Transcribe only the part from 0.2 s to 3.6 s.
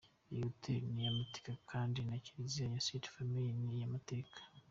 Iyi Hotel ni iya mateka kandi na Kiliziya ya Ste Famille